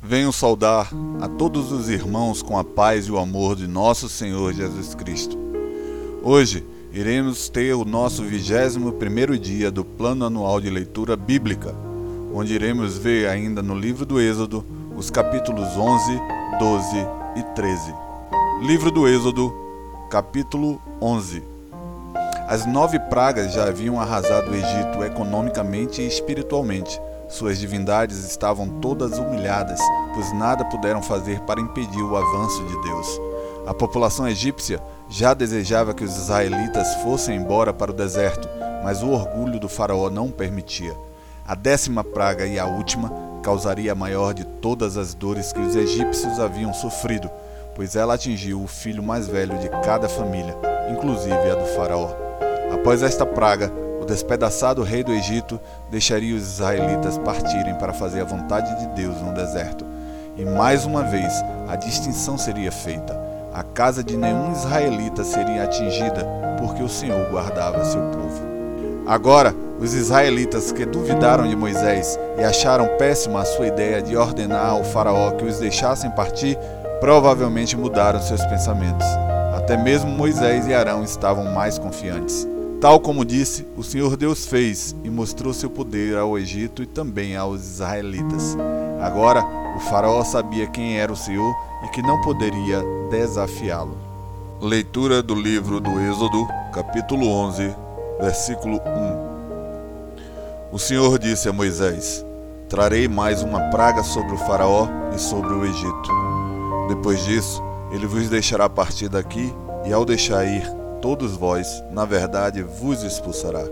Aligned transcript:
Venho 0.00 0.32
saudar 0.32 0.88
a 1.20 1.28
todos 1.28 1.72
os 1.72 1.88
irmãos 1.88 2.40
com 2.40 2.56
a 2.56 2.62
paz 2.62 3.06
e 3.06 3.12
o 3.12 3.18
amor 3.18 3.56
de 3.56 3.66
nosso 3.66 4.08
Senhor 4.08 4.52
Jesus 4.52 4.94
Cristo. 4.94 5.36
Hoje 6.22 6.64
iremos 6.92 7.48
ter 7.48 7.74
o 7.74 7.84
nosso 7.84 8.22
21 8.22 9.36
dia 9.36 9.72
do 9.72 9.84
plano 9.84 10.24
anual 10.24 10.60
de 10.60 10.70
leitura 10.70 11.16
bíblica, 11.16 11.74
onde 12.32 12.54
iremos 12.54 12.96
ver 12.96 13.28
ainda 13.28 13.60
no 13.60 13.76
livro 13.76 14.06
do 14.06 14.20
Êxodo 14.20 14.64
os 14.96 15.10
capítulos 15.10 15.66
11, 15.76 16.20
12 16.60 16.96
e 17.36 17.42
13. 17.54 17.92
Livro 18.62 18.92
do 18.92 19.08
Êxodo, 19.08 19.52
capítulo 20.08 20.80
11. 21.02 21.42
As 22.46 22.64
nove 22.64 23.00
pragas 23.00 23.52
já 23.52 23.64
haviam 23.64 24.00
arrasado 24.00 24.52
o 24.52 24.54
Egito 24.54 25.02
economicamente 25.02 26.00
e 26.00 26.06
espiritualmente 26.06 27.00
suas 27.28 27.58
divindades 27.58 28.24
estavam 28.24 28.80
todas 28.80 29.18
humilhadas, 29.18 29.78
pois 30.14 30.32
nada 30.32 30.64
puderam 30.64 31.02
fazer 31.02 31.40
para 31.40 31.60
impedir 31.60 32.02
o 32.02 32.16
avanço 32.16 32.64
de 32.64 32.82
Deus. 32.82 33.20
A 33.66 33.74
população 33.74 34.26
egípcia 34.26 34.80
já 35.10 35.34
desejava 35.34 35.92
que 35.92 36.02
os 36.02 36.16
israelitas 36.16 36.94
fossem 37.02 37.36
embora 37.36 37.72
para 37.72 37.90
o 37.90 37.94
deserto, 37.94 38.48
mas 38.82 39.02
o 39.02 39.10
orgulho 39.10 39.60
do 39.60 39.68
faraó 39.68 40.08
não 40.08 40.30
permitia. 40.30 40.96
A 41.46 41.54
décima 41.54 42.02
praga 42.02 42.46
e 42.46 42.58
a 42.58 42.64
última 42.64 43.12
causaria 43.42 43.92
a 43.92 43.94
maior 43.94 44.32
de 44.32 44.44
todas 44.44 44.96
as 44.96 45.12
dores 45.12 45.52
que 45.52 45.60
os 45.60 45.76
egípcios 45.76 46.40
haviam 46.40 46.72
sofrido, 46.72 47.30
pois 47.74 47.94
ela 47.94 48.14
atingiu 48.14 48.62
o 48.62 48.66
filho 48.66 49.02
mais 49.02 49.28
velho 49.28 49.58
de 49.58 49.68
cada 49.68 50.08
família, 50.08 50.56
inclusive 50.90 51.50
a 51.50 51.54
do 51.54 51.66
faraó. 51.76 52.10
Após 52.72 53.02
esta 53.02 53.26
praga, 53.26 53.70
despedaçado 54.08 54.82
rei 54.82 55.04
do 55.04 55.12
Egito 55.12 55.60
deixaria 55.90 56.36
os 56.36 56.42
israelitas 56.42 57.18
partirem 57.18 57.74
para 57.74 57.92
fazer 57.92 58.20
a 58.20 58.24
vontade 58.24 58.78
de 58.80 58.86
Deus 58.94 59.20
no 59.20 59.32
deserto. 59.32 59.84
E 60.36 60.44
mais 60.44 60.84
uma 60.84 61.02
vez 61.02 61.32
a 61.68 61.76
distinção 61.76 62.38
seria 62.38 62.70
feita. 62.70 63.18
A 63.52 63.62
casa 63.62 64.04
de 64.04 64.16
nenhum 64.16 64.52
israelita 64.52 65.24
seria 65.24 65.64
atingida, 65.64 66.24
porque 66.58 66.82
o 66.82 66.88
Senhor 66.88 67.28
guardava 67.30 67.84
seu 67.84 68.00
povo. 68.10 68.46
Agora, 69.06 69.54
os 69.80 69.94
israelitas 69.94 70.70
que 70.70 70.84
duvidaram 70.84 71.48
de 71.48 71.56
Moisés 71.56 72.18
e 72.38 72.44
acharam 72.44 72.86
péssima 72.98 73.40
a 73.40 73.44
sua 73.44 73.66
ideia 73.66 74.02
de 74.02 74.16
ordenar 74.16 74.66
ao 74.66 74.84
Faraó 74.84 75.30
que 75.30 75.44
os 75.44 75.58
deixassem 75.58 76.10
partir, 76.10 76.58
provavelmente 77.00 77.76
mudaram 77.76 78.20
seus 78.20 78.44
pensamentos. 78.46 79.06
Até 79.56 79.76
mesmo 79.76 80.10
Moisés 80.10 80.66
e 80.66 80.74
Arão 80.74 81.02
estavam 81.02 81.44
mais 81.44 81.78
confiantes. 81.78 82.46
Tal 82.80 83.00
como 83.00 83.24
disse, 83.24 83.66
o 83.76 83.82
Senhor 83.82 84.16
Deus 84.16 84.46
fez 84.46 84.94
e 85.02 85.10
mostrou 85.10 85.52
seu 85.52 85.68
poder 85.68 86.16
ao 86.16 86.38
Egito 86.38 86.80
e 86.80 86.86
também 86.86 87.36
aos 87.36 87.60
israelitas. 87.60 88.56
Agora, 89.02 89.44
o 89.76 89.80
Faraó 89.80 90.22
sabia 90.22 90.68
quem 90.68 90.96
era 90.96 91.12
o 91.12 91.16
Senhor 91.16 91.52
e 91.84 91.88
que 91.88 92.00
não 92.00 92.20
poderia 92.20 92.80
desafiá-lo. 93.10 93.98
Leitura 94.60 95.20
do 95.24 95.34
livro 95.34 95.80
do 95.80 95.90
Êxodo, 96.00 96.46
capítulo 96.72 97.28
11, 97.28 97.74
versículo 98.20 98.76
1. 98.76 100.70
O 100.70 100.78
Senhor 100.78 101.18
disse 101.18 101.48
a 101.48 101.52
Moisés: 101.52 102.24
Trarei 102.68 103.08
mais 103.08 103.42
uma 103.42 103.60
praga 103.70 104.04
sobre 104.04 104.34
o 104.34 104.38
Faraó 104.38 104.86
e 105.12 105.18
sobre 105.18 105.52
o 105.52 105.64
Egito. 105.64 106.12
Depois 106.88 107.24
disso, 107.24 107.60
ele 107.90 108.06
vos 108.06 108.28
deixará 108.28 108.68
partir 108.68 109.08
daqui, 109.08 109.52
e 109.84 109.92
ao 109.92 110.04
deixar 110.04 110.44
ir 110.44 110.77
todos 111.00 111.36
vós, 111.36 111.82
na 111.90 112.04
verdade, 112.04 112.62
vos 112.62 113.02
expulsará. 113.02 113.64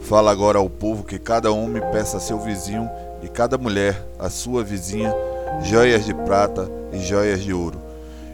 Fala 0.00 0.30
agora 0.30 0.58
ao 0.58 0.68
povo 0.68 1.04
que 1.04 1.18
cada 1.18 1.52
homem 1.52 1.82
peça 1.92 2.16
a 2.16 2.20
seu 2.20 2.38
vizinho 2.38 2.88
e 3.22 3.28
cada 3.28 3.56
mulher 3.56 3.96
a 4.18 4.28
sua 4.28 4.64
vizinha 4.64 5.14
joias 5.62 6.04
de 6.04 6.12
prata 6.12 6.68
e 6.92 6.98
joias 6.98 7.42
de 7.42 7.52
ouro. 7.52 7.78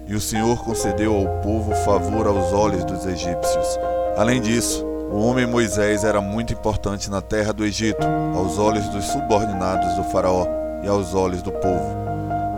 E 0.06 0.14
o 0.14 0.20
Senhor 0.20 0.64
concedeu 0.64 1.14
ao 1.14 1.42
povo 1.42 1.74
favor 1.84 2.26
aos 2.26 2.52
olhos 2.52 2.84
dos 2.84 3.04
egípcios. 3.04 3.78
Além 4.16 4.40
disso, 4.40 4.84
o 5.10 5.20
homem 5.20 5.46
Moisés 5.46 6.04
era 6.04 6.20
muito 6.20 6.52
importante 6.52 7.10
na 7.10 7.20
terra 7.20 7.52
do 7.52 7.64
Egito, 7.64 8.06
aos 8.34 8.58
olhos 8.58 8.88
dos 8.88 9.04
subordinados 9.06 9.94
do 9.94 10.04
Faraó 10.04 10.46
e 10.82 10.88
aos 10.88 11.14
olhos 11.14 11.42
do 11.42 11.52
povo. 11.52 11.96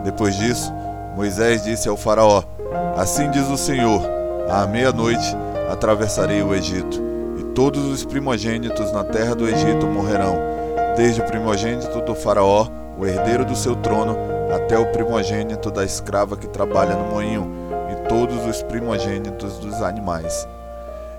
Depois 0.03 0.35
disso, 0.35 0.71
Moisés 1.15 1.63
disse 1.63 1.89
ao 1.89 1.97
Faraó: 1.97 2.43
Assim 2.95 3.29
diz 3.31 3.47
o 3.49 3.57
Senhor: 3.57 4.01
à 4.49 4.65
meia-noite 4.65 5.35
atravessarei 5.71 6.43
o 6.43 6.53
Egito, 6.53 7.01
e 7.39 7.43
todos 7.55 7.85
os 7.85 8.03
primogênitos 8.03 8.91
na 8.91 9.03
terra 9.03 9.33
do 9.33 9.47
Egito 9.47 9.87
morrerão, 9.87 10.37
desde 10.97 11.21
o 11.21 11.25
primogênito 11.25 12.01
do 12.01 12.13
Faraó, 12.13 12.67
o 12.97 13.05
herdeiro 13.05 13.45
do 13.45 13.55
seu 13.55 13.75
trono, 13.75 14.17
até 14.53 14.77
o 14.77 14.91
primogênito 14.91 15.71
da 15.71 15.85
escrava 15.85 16.35
que 16.35 16.47
trabalha 16.47 16.95
no 16.95 17.11
moinho, 17.11 17.49
e 17.89 18.07
todos 18.09 18.45
os 18.45 18.61
primogênitos 18.63 19.57
dos 19.59 19.81
animais. 19.81 20.45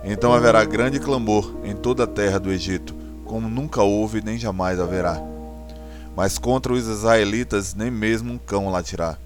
Então 0.04 0.34
haverá 0.34 0.64
grande 0.64 1.00
clamor 1.00 1.54
em 1.64 1.74
toda 1.74 2.04
a 2.04 2.06
terra 2.06 2.38
do 2.38 2.50
Egito, 2.50 2.94
como 3.24 3.48
nunca 3.48 3.82
houve 3.82 4.20
nem 4.22 4.36
jamais 4.36 4.78
haverá. 4.78 5.20
Mas 6.14 6.38
contra 6.38 6.74
os 6.74 6.86
israelitas 6.86 7.74
nem 7.74 7.91
mesmo 7.91 8.34
um 8.34 8.38
cão 8.38 8.68
latirá, 8.68 9.16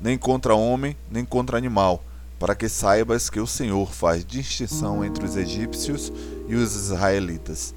nem 0.00 0.16
contra 0.16 0.54
homem, 0.54 0.96
nem 1.10 1.24
contra 1.24 1.58
animal, 1.58 2.02
para 2.38 2.54
que 2.54 2.68
saibas 2.68 3.30
que 3.30 3.40
o 3.40 3.46
Senhor 3.46 3.90
faz 3.92 4.24
distinção 4.24 5.04
entre 5.04 5.24
os 5.24 5.36
egípcios 5.36 6.12
e 6.48 6.54
os 6.54 6.74
israelitas. 6.74 7.74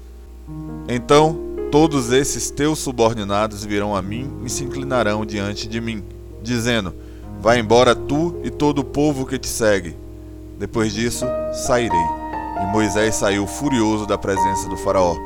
Então 0.88 1.50
todos 1.70 2.10
esses 2.10 2.50
teus 2.50 2.80
subordinados 2.80 3.64
virão 3.64 3.94
a 3.94 4.02
mim 4.02 4.30
e 4.44 4.50
se 4.50 4.64
inclinarão 4.64 5.24
diante 5.24 5.68
de 5.68 5.80
mim, 5.80 6.02
dizendo: 6.42 6.92
Vai 7.40 7.60
embora 7.60 7.94
tu 7.94 8.40
e 8.42 8.50
todo 8.50 8.80
o 8.80 8.84
povo 8.84 9.24
que 9.24 9.38
te 9.38 9.48
segue. 9.48 9.96
Depois 10.58 10.92
disso, 10.92 11.24
sairei. 11.52 11.98
E 12.62 12.66
Moisés 12.72 13.14
saiu 13.14 13.46
furioso 13.46 14.04
da 14.04 14.18
presença 14.18 14.68
do 14.68 14.76
Faraó. 14.76 15.16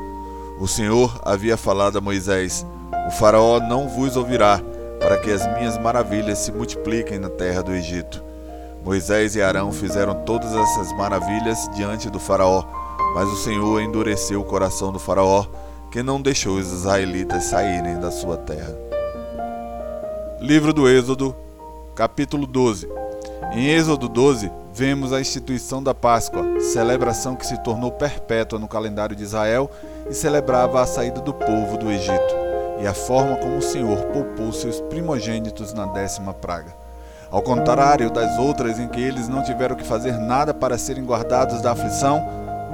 O 0.60 0.68
Senhor 0.68 1.20
havia 1.24 1.56
falado 1.56 1.98
a 1.98 2.00
Moisés: 2.00 2.64
O 3.08 3.10
Faraó 3.10 3.58
não 3.58 3.88
vos 3.88 4.16
ouvirá, 4.16 4.60
para 5.00 5.18
que 5.18 5.30
as 5.30 5.46
minhas 5.54 5.76
maravilhas 5.78 6.38
se 6.38 6.52
multipliquem 6.52 7.18
na 7.18 7.28
terra 7.28 7.62
do 7.62 7.72
Egito. 7.72 8.23
Moisés 8.84 9.34
e 9.34 9.40
Arão 9.40 9.72
fizeram 9.72 10.14
todas 10.26 10.54
essas 10.54 10.92
maravilhas 10.92 11.70
diante 11.74 12.10
do 12.10 12.20
Faraó, 12.20 12.64
mas 13.14 13.30
o 13.30 13.36
Senhor 13.36 13.80
endureceu 13.80 14.42
o 14.42 14.44
coração 14.44 14.92
do 14.92 14.98
Faraó, 14.98 15.46
que 15.90 16.02
não 16.02 16.20
deixou 16.20 16.58
os 16.58 16.70
israelitas 16.70 17.44
saírem 17.44 17.98
da 17.98 18.10
sua 18.10 18.36
terra. 18.36 18.76
Livro 20.38 20.74
do 20.74 20.86
Êxodo, 20.86 21.34
capítulo 21.94 22.46
12. 22.46 22.86
Em 23.54 23.70
Êxodo 23.70 24.06
12, 24.06 24.52
vemos 24.74 25.14
a 25.14 25.20
instituição 25.20 25.82
da 25.82 25.94
Páscoa, 25.94 26.44
celebração 26.60 27.36
que 27.36 27.46
se 27.46 27.56
tornou 27.62 27.90
perpétua 27.90 28.58
no 28.58 28.68
calendário 28.68 29.16
de 29.16 29.22
Israel 29.22 29.70
e 30.10 30.12
celebrava 30.12 30.82
a 30.82 30.86
saída 30.86 31.22
do 31.22 31.32
povo 31.32 31.78
do 31.78 31.90
Egito, 31.90 32.34
e 32.82 32.86
a 32.86 32.92
forma 32.92 33.36
como 33.36 33.56
o 33.56 33.62
Senhor 33.62 33.96
poupou 34.12 34.52
seus 34.52 34.78
primogênitos 34.82 35.72
na 35.72 35.86
décima 35.86 36.34
praga. 36.34 36.83
Ao 37.30 37.42
contrário 37.42 38.10
das 38.10 38.38
outras 38.38 38.78
em 38.78 38.88
que 38.88 39.00
eles 39.00 39.28
não 39.28 39.42
tiveram 39.42 39.76
que 39.76 39.84
fazer 39.84 40.18
nada 40.18 40.54
para 40.54 40.78
serem 40.78 41.04
guardados 41.04 41.60
da 41.60 41.72
aflição, 41.72 42.24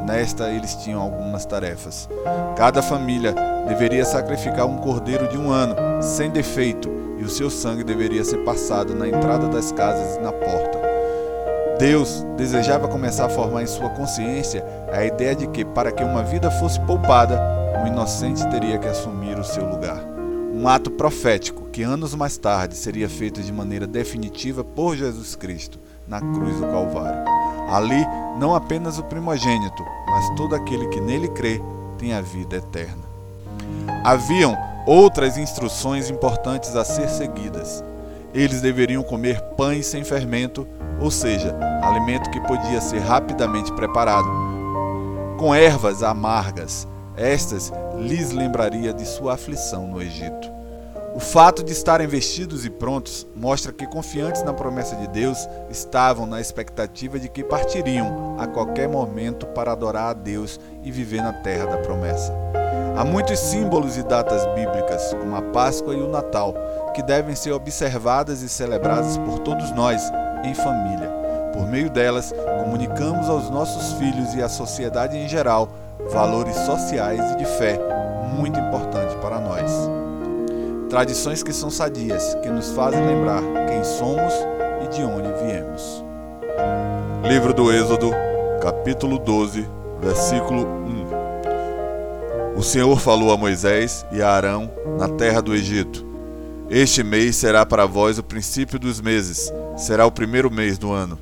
nesta 0.05 0.49
eles 0.51 0.75
tinham 0.75 1.01
algumas 1.01 1.45
tarefas. 1.45 2.09
Cada 2.57 2.83
família 2.83 3.35
deveria 3.69 4.05
sacrificar 4.05 4.67
um 4.67 4.79
cordeiro 4.79 5.29
de 5.29 5.39
um 5.39 5.51
ano, 5.51 5.75
sem 6.03 6.31
defeito, 6.31 6.91
e 7.19 7.23
o 7.23 7.29
seu 7.29 7.51
sangue 7.51 7.85
deveria 7.85 8.25
ser 8.25 8.39
passado 8.45 8.95
na 8.95 9.09
entrada 9.09 9.49
das 9.49 9.73
casas 9.73 10.17
e 10.17 10.21
na 10.21 10.33
porta. 10.33 10.81
Deus 11.79 12.27
desejava 12.37 12.89
começar 12.89 13.27
a 13.27 13.31
formar 13.31 13.63
em 13.63 13.67
sua 13.67 13.89
consciência 13.91 14.65
a 14.93 15.05
ideia 15.05 15.35
de 15.35 15.47
que, 15.47 15.65
para 15.65 15.91
que 15.91 16.05
uma 16.05 16.23
vida 16.23 16.51
fosse 16.51 16.79
poupada, 16.81 17.41
um 17.83 17.87
inocente 17.87 18.47
teria 18.49 18.79
que 18.79 18.89
assumir 18.89 19.39
o 19.39 19.45
seu 19.45 19.65
lugar 19.65 20.10
um 20.61 20.69
ato 20.69 20.91
profético 20.91 21.71
que 21.71 21.83
anos 21.83 22.15
mais 22.15 22.37
tarde 22.37 22.77
seria 22.77 23.09
feito 23.09 23.41
de 23.41 23.51
maneira 23.51 23.87
definitiva 23.87 24.63
por 24.63 24.95
Jesus 24.95 25.35
Cristo 25.35 25.79
na 26.07 26.21
cruz 26.21 26.57
do 26.57 26.67
Calvário. 26.67 27.25
Ali, 27.71 28.05
não 28.39 28.55
apenas 28.55 28.99
o 28.99 29.05
primogênito, 29.05 29.83
mas 30.07 30.37
todo 30.37 30.55
aquele 30.55 30.87
que 30.89 31.01
nele 31.01 31.29
crê 31.29 31.63
tem 31.97 32.13
a 32.13 32.21
vida 32.21 32.57
eterna. 32.57 33.09
Haviam 34.05 34.55
outras 34.87 35.39
instruções 35.39 36.11
importantes 36.11 36.77
a 36.77 36.85
ser 36.85 37.09
seguidas. 37.09 37.83
Eles 38.35 38.61
deveriam 38.61 39.03
comer 39.03 39.41
pães 39.57 39.87
sem 39.87 40.05
fermento, 40.05 40.69
ou 41.01 41.11
seja, 41.11 41.57
alimento 41.83 42.29
que 42.29 42.41
podia 42.41 42.83
ser 42.83 42.99
rapidamente 42.99 43.73
preparado, 43.73 44.29
com 45.39 45.55
ervas 45.55 46.03
amargas, 46.03 46.87
estas 47.17 47.73
lhes 47.99 48.31
lembraria 48.31 48.93
de 48.93 49.05
sua 49.05 49.35
aflição 49.35 49.87
no 49.87 50.01
Egito. 50.01 50.61
O 51.15 51.19
fato 51.19 51.65
de 51.65 51.73
estarem 51.73 52.07
vestidos 52.07 52.65
e 52.65 52.71
prontos 52.71 53.27
mostra 53.35 53.73
que, 53.73 53.87
confiantes 53.87 54.45
na 54.45 54.53
promessa 54.53 54.95
de 54.95 55.09
Deus, 55.09 55.49
estavam 55.69 56.25
na 56.25 56.41
expectativa 56.41 57.19
de 57.19 57.29
que 57.29 57.43
partiriam 57.43 58.37
a 58.39 58.47
qualquer 58.47 58.89
momento 58.89 59.45
para 59.47 59.73
adorar 59.73 60.11
a 60.11 60.13
Deus 60.13 60.61
e 60.85 60.91
viver 60.91 61.21
na 61.21 61.33
terra 61.33 61.67
da 61.67 61.79
promessa. 61.79 62.33
Há 62.97 63.05
muitos 63.05 63.39
símbolos 63.41 63.97
e 63.97 64.03
datas 64.05 64.47
bíblicas, 64.55 65.13
como 65.15 65.35
a 65.35 65.43
Páscoa 65.43 65.95
e 65.95 66.01
o 66.01 66.09
Natal, 66.09 66.55
que 66.95 67.03
devem 67.03 67.35
ser 67.35 67.53
observadas 67.53 68.43
e 68.43 68.49
celebradas 68.49 69.19
por 69.19 69.41
todos 69.41 69.73
nós, 69.73 70.03
em 70.45 70.55
família. 70.55 71.11
Por 71.53 71.67
meio 71.67 71.91
delas, 71.91 72.33
comunicamos 72.63 73.29
aos 73.29 73.51
nossos 73.51 73.95
filhos 73.95 74.35
e 74.35 74.43
à 74.43 74.49
sociedade 74.49 75.17
em 75.17 75.29
geral 75.29 75.69
valores 76.09 76.57
sociais 76.57 77.21
e 77.33 77.37
de 77.37 77.45
fé 77.45 77.79
muito 78.37 78.59
importante 78.59 79.15
para 79.17 79.41
nós. 79.41 79.71
Tradições 80.89 81.43
que 81.43 81.53
são 81.53 81.71
sadias, 81.71 82.35
que 82.43 82.49
nos 82.49 82.71
fazem 82.71 83.05
lembrar 83.07 83.43
quem 83.69 83.85
somos 83.85 84.33
e 84.85 84.89
de 84.89 85.03
onde 85.03 85.29
viemos. 85.45 86.05
Livro 87.29 87.53
do 87.53 87.73
Êxodo, 87.73 88.11
capítulo 88.61 89.19
12, 89.19 89.69
versículo 90.01 90.67
1. 90.67 92.57
O 92.57 92.63
Senhor 92.63 92.99
falou 92.99 93.33
a 93.33 93.37
Moisés 93.37 94.05
e 94.11 94.21
a 94.21 94.31
Arão 94.31 94.71
na 94.99 95.09
terra 95.09 95.41
do 95.41 95.55
Egito: 95.55 96.05
Este 96.69 97.03
mês 97.03 97.37
será 97.37 97.65
para 97.65 97.87
vós 97.87 98.19
o 98.19 98.23
princípio 98.23 98.79
dos 98.79 99.01
meses, 99.01 99.53
será 99.77 100.05
o 100.07 100.11
primeiro 100.11 100.51
mês 100.51 100.77
do 100.77 100.91
ano. 100.91 101.19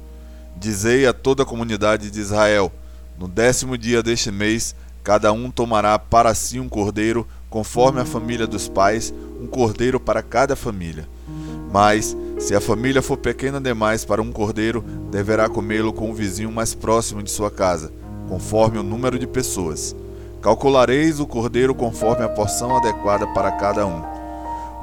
Dizei 0.57 1.07
a 1.07 1.13
toda 1.13 1.43
a 1.43 1.47
comunidade 1.47 2.11
de 2.11 2.21
Israel: 2.21 2.73
No 3.19 3.27
décimo 3.27 3.77
dia 3.77 4.01
deste 4.01 4.31
mês, 4.31 4.77
cada 5.03 5.33
um 5.33 5.51
tomará 5.51 5.99
para 5.99 6.33
si 6.35 6.61
um 6.61 6.69
cordeiro, 6.69 7.27
conforme 7.51 8.01
a 8.01 8.05
família 8.05 8.47
dos 8.47 8.69
pais, 8.69 9.13
um 9.41 9.47
cordeiro 9.47 9.99
para 9.99 10.23
cada 10.23 10.55
família. 10.55 11.09
Mas, 11.73 12.17
se 12.39 12.55
a 12.55 12.61
família 12.61 13.03
for 13.03 13.17
pequena 13.17 13.61
demais 13.61 14.05
para 14.05 14.23
um 14.23 14.31
cordeiro, 14.31 14.85
deverá 15.11 15.49
comê-lo 15.49 15.93
com 15.93 16.13
o 16.13 16.15
vizinho 16.15 16.53
mais 16.53 16.75
próximo 16.75 17.21
de 17.21 17.31
sua 17.33 17.51
casa, 17.51 17.93
conforme 18.29 18.79
o 18.79 18.85
número 18.85 19.19
de 19.19 19.27
pessoas. 19.27 19.97
Calculareis 20.41 21.19
o 21.19 21.27
cordeiro 21.27 21.75
conforme 21.75 22.25
a 22.25 22.29
porção 22.29 22.77
adequada 22.77 23.27
para 23.29 23.51
cada 23.51 23.85
um. 23.85 24.01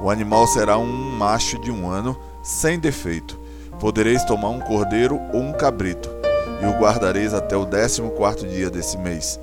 O 0.01 0.09
animal 0.09 0.45
será 0.45 0.77
um 0.77 1.15
macho 1.17 1.57
de 1.61 1.71
um 1.71 1.89
ano, 1.89 2.17
sem 2.43 2.77
defeito. 2.77 3.39
Podereis 3.79 4.25
tomar 4.25 4.49
um 4.49 4.59
cordeiro 4.59 5.17
ou 5.33 5.41
um 5.41 5.53
cabrito, 5.53 6.09
e 6.65 6.67
o 6.67 6.79
guardareis 6.79 7.33
até 7.33 7.55
o 7.55 7.65
décimo 7.65 8.11
quarto 8.11 8.45
dia 8.47 8.69
desse 8.69 8.97
mês. 8.97 9.39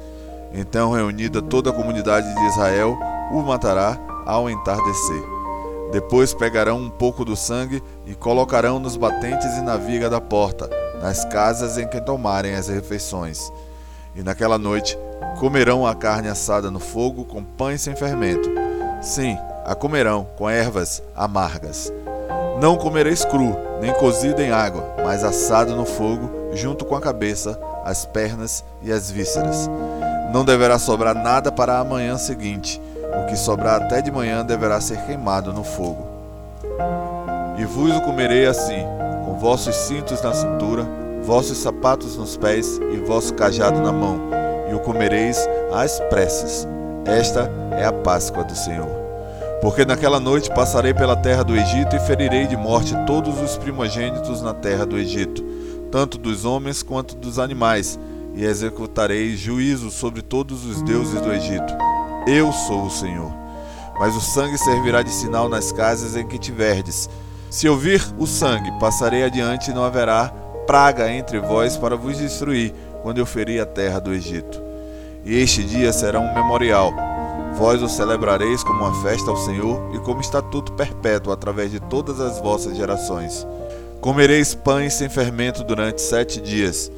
Então, 0.53 0.91
reunida 0.91 1.41
toda 1.41 1.71
a 1.71 1.73
comunidade 1.73 2.33
de 2.35 2.47
Israel, 2.47 2.99
o 3.31 3.41
matará 3.41 3.97
ao 4.27 4.51
entardecer. 4.51 5.23
Depois 5.93 6.35
pegarão 6.35 6.79
um 6.79 6.91
pouco 6.91 7.25
do 7.25 7.37
sangue 7.37 7.83
e 8.07 8.15
colocarão 8.15 8.79
nos 8.79 8.97
batentes 8.97 9.57
e 9.57 9.63
na 9.63 9.77
viga 9.77 10.11
da 10.11 10.21
porta, 10.21 10.69
nas 11.01 11.25
casas 11.25 11.79
em 11.79 11.87
que 11.87 12.01
tomarem 12.01 12.55
as 12.55 12.69
refeições. 12.69 13.53
E 14.15 14.23
naquela 14.23 14.59
noite 14.59 14.99
comerão 15.39 15.87
a 15.87 15.95
carne 15.95 16.29
assada 16.29 16.71
no 16.71 16.81
fogo 16.81 17.25
com 17.25 17.43
pães 17.43 17.83
sem 17.83 17.95
fermento. 17.95 18.51
Sim, 19.01 19.39
a 19.65 19.75
comerão 19.75 20.27
com 20.37 20.49
ervas 20.49 21.03
amargas. 21.15 21.93
Não 22.61 22.77
comereis 22.77 23.25
cru, 23.25 23.57
nem 23.81 23.93
cozido 23.95 24.41
em 24.41 24.51
água, 24.51 24.95
mas 25.05 25.25
assado 25.25 25.75
no 25.75 25.85
fogo, 25.85 26.42
junto 26.53 26.85
com 26.85 26.95
a 26.95 27.01
cabeça, 27.01 27.59
as 27.85 28.05
pernas 28.05 28.65
e 28.83 28.93
as 28.93 29.11
vísceras. 29.11 29.69
Não 30.33 30.45
deverá 30.45 30.79
sobrar 30.79 31.15
nada 31.15 31.53
para 31.53 31.79
a 31.79 31.85
manhã 31.85 32.17
seguinte 32.17 32.81
o 33.21 33.27
que 33.27 33.37
sobrar 33.37 33.83
até 33.83 34.01
de 34.01 34.11
manhã 34.11 34.45
deverá 34.45 34.81
ser 34.81 34.99
queimado 35.05 35.53
no 35.53 35.63
fogo. 35.63 36.07
E 37.59 37.65
vos 37.65 37.95
o 37.95 38.01
comerei 38.01 38.47
assim, 38.47 38.85
com 39.25 39.35
vossos 39.39 39.75
cintos 39.77 40.23
na 40.23 40.33
cintura, 40.33 40.87
vossos 41.23 41.59
sapatos 41.59 42.17
nos 42.17 42.37
pés 42.37 42.79
e 42.93 42.97
vosso 42.97 43.35
cajado 43.35 43.81
na 43.81 43.93
mão, 43.93 44.19
e 44.71 44.75
o 44.75 44.81
comereis 44.81 45.39
às 45.73 46.01
pressas. 46.01 46.67
Esta 47.05 47.51
é 47.73 47.85
a 47.85 47.93
Páscoa 47.93 48.45
do 48.45 48.57
Senhor. 48.57 48.89
Porque 49.61 49.85
naquela 49.85 50.19
noite 50.19 50.51
passarei 50.51 50.95
pela 50.95 51.15
terra 51.15 51.45
do 51.45 51.55
Egito 51.55 51.95
e 51.95 52.01
ferirei 52.01 52.47
de 52.47 52.57
morte 52.57 52.97
todos 53.07 53.41
os 53.41 53.57
primogênitos 53.57 54.43
na 54.43 54.55
terra 54.55 54.85
do 54.85 54.99
Egito, 54.99 55.45
tanto 55.93 56.19
dos 56.19 56.45
homens 56.45 56.83
quanto 56.83 57.15
dos 57.15 57.39
animais, 57.39 58.01
e 58.35 58.45
executarei 58.45 59.37
juízo 59.37 59.91
sobre 59.91 60.23
todos 60.23 60.65
os 60.65 60.83
deuses 60.83 61.21
do 61.21 61.33
Egito 61.33 61.73
eu 62.27 62.53
sou 62.53 62.85
o 62.85 62.91
Senhor. 62.91 63.33
Mas 63.99 64.15
o 64.17 64.21
sangue 64.21 64.59
servirá 64.59 65.03
de 65.03 65.11
sinal 65.11 65.49
nas 65.49 65.73
casas 65.73 66.17
em 66.17 66.27
que 66.27 66.39
tiverdes. 66.39 67.09
Se 67.51 67.67
eu 67.67 67.77
vir 67.77 68.03
o 68.19 68.27
sangue, 68.27 68.71
passarei 68.79 69.25
adiante 69.25 69.71
e 69.71 69.75
não 69.75 69.85
haverá 69.85 70.33
praga 70.67 71.11
entre 71.13 71.41
vós 71.41 71.77
para 71.77 71.97
vos 71.97 72.19
destruir, 72.19 72.73
quando 73.03 73.19
eu 73.19 73.27
ferir 73.27 73.61
a 73.61 73.67
terra 73.67 73.99
do 73.99 74.13
Egito. 74.13 74.63
E 75.25 75.37
este 75.37 75.63
dia 75.63 75.93
será 75.93 76.19
um 76.21 76.35
memorial. 76.35 76.93
Vós 77.55 77.83
o 77.83 77.89
celebrareis 77.89 78.65
como 78.65 78.85
uma 78.85 79.03
festa 79.03 79.31
ao 79.31 79.37
Senhor 79.37 79.95
e 79.95 79.99
como 79.99 80.21
estatuto 80.21 80.73
perpétuo 80.73 81.33
através 81.33 81.71
de 81.71 81.81
todas 81.81 82.21
as 82.21 82.41
vossas 82.41 82.77
gerações. 82.77 83.47
Comereis 84.03 84.55
pães 84.55 84.93
sem 84.93 85.09
fermento 85.09 85.65
durante 85.65 86.03
sete 86.03 86.43
dias. 86.43 86.93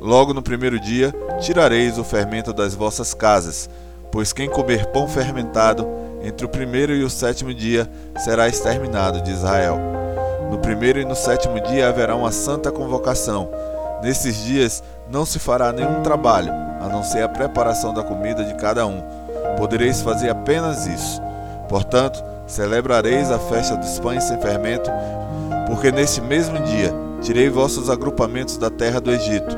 Logo 0.00 0.32
no 0.32 0.40
primeiro 0.40 0.80
dia, 0.80 1.14
tirareis 1.40 1.98
o 1.98 2.04
fermento 2.04 2.52
das 2.54 2.74
vossas 2.74 3.12
casas 3.12 3.68
Pois 4.16 4.32
quem 4.32 4.48
comer 4.48 4.86
pão 4.86 5.06
fermentado 5.06 5.86
entre 6.22 6.46
o 6.46 6.48
primeiro 6.48 6.94
e 6.94 7.02
o 7.02 7.10
sétimo 7.10 7.52
dia 7.52 7.86
será 8.16 8.48
exterminado 8.48 9.20
de 9.20 9.30
Israel. 9.30 9.78
No 10.50 10.58
primeiro 10.58 10.98
e 10.98 11.04
no 11.04 11.14
sétimo 11.14 11.60
dia 11.60 11.88
haverá 11.88 12.16
uma 12.16 12.32
santa 12.32 12.72
convocação. 12.72 13.50
Nesses 14.02 14.42
dias 14.44 14.82
não 15.10 15.26
se 15.26 15.38
fará 15.38 15.72
nenhum 15.72 16.02
trabalho, 16.02 16.50
a 16.80 16.88
não 16.88 17.02
ser 17.02 17.24
a 17.24 17.28
preparação 17.28 17.92
da 17.92 18.02
comida 18.02 18.42
de 18.44 18.54
cada 18.54 18.86
um. 18.86 19.02
Podereis 19.58 20.00
fazer 20.00 20.30
apenas 20.30 20.86
isso. 20.86 21.20
Portanto, 21.68 22.22
celebrareis 22.46 23.30
a 23.30 23.38
festa 23.38 23.76
dos 23.76 23.98
pães 23.98 24.24
sem 24.24 24.40
fermento, 24.40 24.90
porque 25.66 25.90
nesse 25.90 26.20
mesmo 26.20 26.58
dia 26.60 26.94
tirei 27.20 27.48
vossos 27.48 27.90
agrupamentos 27.90 28.56
da 28.56 28.70
terra 28.70 29.00
do 29.00 29.10
Egito. 29.10 29.56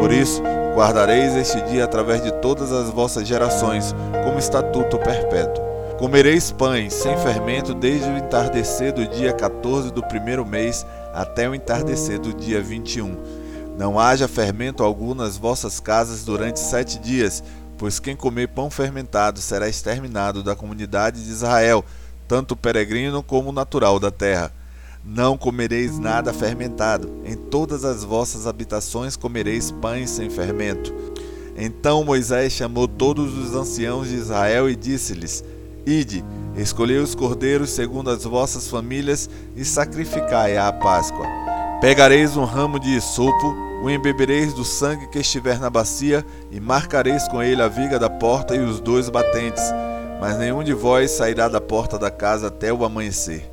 Por 0.00 0.12
isso, 0.12 0.42
Guardareis 0.74 1.34
este 1.34 1.60
dia 1.62 1.84
através 1.84 2.22
de 2.22 2.30
todas 2.34 2.70
as 2.70 2.88
vossas 2.88 3.26
gerações, 3.26 3.94
como 4.24 4.38
estatuto 4.38 4.96
perpétuo. 4.98 5.64
Comereis 5.98 6.52
pães 6.52 6.94
sem 6.94 7.18
fermento 7.18 7.74
desde 7.74 8.08
o 8.08 8.16
entardecer 8.16 8.92
do 8.92 9.04
dia 9.04 9.32
14 9.32 9.90
do 9.90 10.00
primeiro 10.00 10.46
mês 10.46 10.86
até 11.12 11.48
o 11.48 11.54
entardecer 11.56 12.20
do 12.20 12.32
dia 12.32 12.62
21. 12.62 13.16
Não 13.76 13.98
haja 13.98 14.28
fermento 14.28 14.84
algum 14.84 15.14
nas 15.14 15.36
vossas 15.36 15.80
casas 15.80 16.24
durante 16.24 16.60
sete 16.60 17.00
dias, 17.00 17.42
pois 17.76 17.98
quem 17.98 18.14
comer 18.14 18.46
pão 18.46 18.70
fermentado 18.70 19.40
será 19.40 19.68
exterminado 19.68 20.44
da 20.44 20.54
comunidade 20.54 21.24
de 21.24 21.30
Israel, 21.32 21.84
tanto 22.28 22.54
peregrino 22.54 23.20
como 23.20 23.50
natural 23.50 23.98
da 23.98 24.12
terra. 24.12 24.52
Não 25.10 25.38
comereis 25.38 25.98
nada 25.98 26.34
fermentado, 26.34 27.10
em 27.24 27.34
todas 27.34 27.82
as 27.82 28.04
vossas 28.04 28.46
habitações 28.46 29.16
comereis 29.16 29.70
pães 29.70 30.10
sem 30.10 30.28
fermento. 30.28 30.94
Então 31.56 32.04
Moisés 32.04 32.52
chamou 32.52 32.86
todos 32.86 33.34
os 33.38 33.54
anciãos 33.54 34.08
de 34.08 34.16
Israel 34.16 34.68
e 34.68 34.76
disse-lhes: 34.76 35.42
Ide, 35.86 36.22
escolhei 36.58 36.98
os 36.98 37.14
cordeiros 37.14 37.70
segundo 37.70 38.10
as 38.10 38.24
vossas 38.24 38.68
famílias 38.68 39.30
e 39.56 39.64
sacrificai 39.64 40.58
a 40.58 40.70
Páscoa. 40.70 41.26
Pegareis 41.80 42.36
um 42.36 42.44
ramo 42.44 42.78
de 42.78 42.90
isopo, 42.90 43.56
o 43.82 43.88
embebereis 43.88 44.52
do 44.52 44.62
sangue 44.62 45.08
que 45.08 45.20
estiver 45.20 45.58
na 45.58 45.70
bacia, 45.70 46.22
e 46.50 46.60
marcareis 46.60 47.26
com 47.28 47.42
ele 47.42 47.62
a 47.62 47.68
viga 47.68 47.98
da 47.98 48.10
porta 48.10 48.54
e 48.54 48.58
os 48.58 48.78
dois 48.78 49.08
batentes. 49.08 49.64
Mas 50.20 50.36
nenhum 50.36 50.62
de 50.62 50.74
vós 50.74 51.12
sairá 51.12 51.48
da 51.48 51.62
porta 51.62 51.98
da 51.98 52.10
casa 52.10 52.48
até 52.48 52.70
o 52.70 52.84
amanhecer 52.84 53.50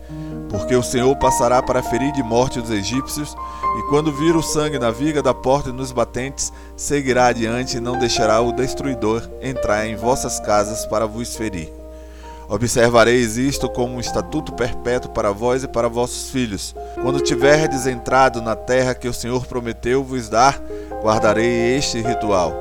porque 0.49 0.75
o 0.75 0.83
Senhor 0.83 1.15
passará 1.17 1.61
para 1.61 1.83
ferir 1.83 2.11
de 2.13 2.23
morte 2.23 2.59
os 2.59 2.69
egípcios, 2.69 3.35
e 3.77 3.89
quando 3.89 4.11
vir 4.11 4.35
o 4.35 4.41
sangue 4.41 4.79
na 4.79 4.91
viga 4.91 5.21
da 5.21 5.33
porta 5.33 5.69
e 5.69 5.73
nos 5.73 5.91
batentes, 5.91 6.51
seguirá 6.75 7.27
adiante 7.27 7.77
e 7.77 7.81
não 7.81 7.97
deixará 7.97 8.41
o 8.41 8.51
destruidor 8.51 9.27
entrar 9.41 9.85
em 9.85 9.95
vossas 9.95 10.39
casas 10.39 10.85
para 10.85 11.05
vos 11.05 11.35
ferir. 11.35 11.71
Observareis 12.47 13.37
isto 13.37 13.67
como 13.67 13.95
um 13.95 13.99
estatuto 13.99 14.53
perpétuo 14.53 15.11
para 15.11 15.31
vós 15.31 15.63
e 15.63 15.67
para 15.67 15.89
vossos 15.89 16.29
filhos. 16.29 16.75
Quando 17.01 17.19
tiverdes 17.19 17.87
entrado 17.87 18.41
na 18.41 18.55
terra 18.55 18.93
que 18.93 19.07
o 19.07 19.13
Senhor 19.13 19.47
prometeu 19.47 20.03
vos 20.03 20.29
dar, 20.29 20.61
guardarei 21.01 21.75
este 21.75 22.01
ritual. 22.01 22.53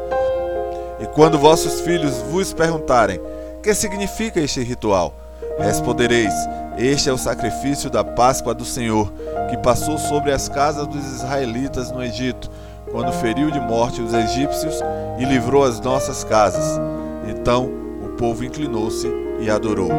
E 1.00 1.06
quando 1.08 1.38
vossos 1.38 1.82
filhos 1.82 2.16
vos 2.30 2.52
perguntarem: 2.52 3.20
Que 3.62 3.74
significa 3.74 4.40
este 4.40 4.62
ritual? 4.62 5.14
Respondereis: 5.58 6.32
este 6.76 7.08
é 7.08 7.12
o 7.12 7.18
sacrifício 7.18 7.88
da 7.88 8.02
Páscoa 8.02 8.52
do 8.52 8.64
Senhor, 8.64 9.12
que 9.48 9.56
passou 9.58 9.96
sobre 9.96 10.32
as 10.32 10.48
casas 10.48 10.86
dos 10.86 11.04
israelitas 11.04 11.92
no 11.92 12.02
Egito, 12.02 12.50
quando 12.90 13.12
feriu 13.12 13.50
de 13.50 13.60
morte 13.60 14.02
os 14.02 14.12
egípcios 14.12 14.80
e 15.18 15.24
livrou 15.24 15.64
as 15.64 15.80
nossas 15.80 16.24
casas. 16.24 16.80
Então 17.28 17.70
o 18.04 18.08
povo 18.16 18.44
inclinou-se 18.44 19.08
e 19.40 19.48
adorou. 19.48 19.90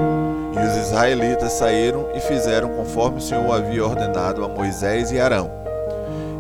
E 0.54 0.60
os 0.60 0.88
israelitas 0.88 1.54
saíram 1.54 2.08
e 2.14 2.20
fizeram 2.20 2.70
conforme 2.70 3.18
o 3.18 3.22
Senhor 3.22 3.52
havia 3.54 3.86
ordenado 3.86 4.44
a 4.44 4.48
Moisés 4.48 5.12
e 5.12 5.20
Arão. 5.20 5.50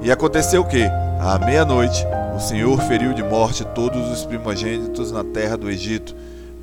E 0.01 0.12
aconteceu 0.12 0.63
que, 0.63 0.84
à 1.20 1.39
meia-noite, 1.39 2.06
o 2.36 2.39
Senhor 2.39 2.80
feriu 2.84 3.13
de 3.13 3.24
morte 3.24 3.65
todos 3.74 4.10
os 4.12 4.25
primogênitos 4.25 5.12
na 5.12 5.24
terra 5.24 5.58
do 5.58 5.70
Egito, 5.70 6.15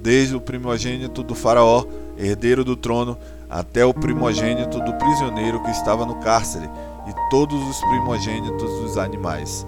desde 0.03 0.37
o 0.37 0.41
primogênito 0.41 1.23
do 1.23 1.35
Faraó, 1.35 1.85
herdeiro 2.19 2.65
do 2.65 2.77
trono, 2.77 3.17
até 3.53 3.85
o 3.85 3.93
primogênito 3.93 4.81
do 4.81 4.95
prisioneiro 4.95 5.63
que 5.63 5.71
estava 5.71 6.07
no 6.07 6.15
cárcere, 6.17 6.69
e 7.07 7.31
todos 7.31 7.61
os 7.69 7.79
primogênitos 7.81 8.81
dos 8.81 8.97
animais. 8.97 9.67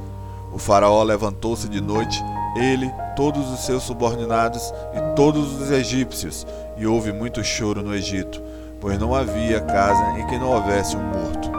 O 0.52 0.58
Faraó 0.58 1.02
levantou-se 1.02 1.68
de 1.68 1.80
noite, 1.80 2.24
ele, 2.56 2.90
todos 3.14 3.50
os 3.50 3.60
seus 3.66 3.82
subordinados 3.82 4.72
e 4.94 5.14
todos 5.14 5.60
os 5.60 5.70
egípcios, 5.70 6.46
e 6.78 6.86
houve 6.86 7.12
muito 7.12 7.44
choro 7.44 7.82
no 7.82 7.94
Egito, 7.94 8.40
pois 8.80 8.98
não 8.98 9.14
havia 9.14 9.60
casa 9.60 10.18
em 10.18 10.26
que 10.28 10.38
não 10.38 10.52
houvesse 10.52 10.96
um 10.96 11.02
morto. 11.02 11.50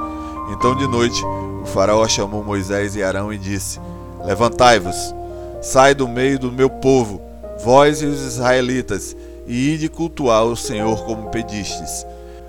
Então 0.50 0.76
de 0.76 0.88
noite 0.88 1.24
o 1.62 1.66
Faraó 1.66 2.08
chamou 2.08 2.44
Moisés 2.44 2.96
e 2.96 3.04
Arão 3.04 3.32
e 3.32 3.38
disse: 3.38 3.80
Levantai-vos, 4.24 5.14
sai 5.62 5.94
do 5.94 6.08
meio 6.08 6.40
do 6.40 6.52
meu 6.52 6.70
povo, 6.70 7.22
vós 7.64 8.02
e 8.02 8.06
os 8.06 8.22
israelitas, 8.22 9.16
e 9.46 9.74
ide 9.74 9.90
cultuar 9.90 10.46
o 10.46 10.56
Senhor 10.56 11.04
como 11.06 11.30
pedistes. 11.30 12.06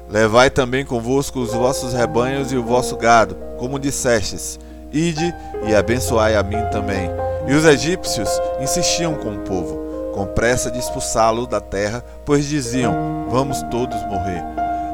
Levai 0.08 0.50
também 0.50 0.84
convosco 0.84 1.40
os 1.40 1.52
vossos 1.52 1.92
rebanhos 1.92 2.52
e 2.52 2.56
o 2.56 2.62
vosso 2.62 2.96
gado, 2.96 3.36
como 3.58 3.78
dissestes. 3.78 4.58
Ide 4.92 5.34
e 5.66 5.74
abençoai 5.74 6.36
a 6.36 6.42
mim 6.42 6.62
também. 6.70 7.10
E 7.46 7.52
os 7.52 7.64
egípcios 7.64 8.30
insistiam 8.60 9.14
com 9.14 9.34
o 9.34 9.38
povo, 9.40 10.12
com 10.14 10.26
pressa 10.26 10.70
de 10.70 10.78
expulsá-lo 10.78 11.46
da 11.46 11.60
terra, 11.60 12.04
pois 12.24 12.46
diziam: 12.46 13.26
Vamos 13.28 13.62
todos 13.64 14.00
morrer. 14.06 14.42